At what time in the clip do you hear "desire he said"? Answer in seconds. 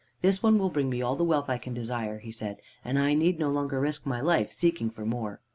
1.75-2.57